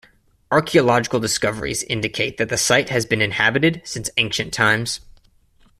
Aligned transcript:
Archeological 0.51 1.19
discoveries 1.19 1.83
indicate 1.83 2.37
that 2.37 2.49
the 2.49 2.57
site 2.57 2.89
has 2.89 3.05
been 3.05 3.21
inhabited 3.21 3.83
since 3.85 4.09
ancient 4.17 4.51
times. 4.51 5.01